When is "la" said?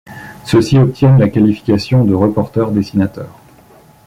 1.19-1.29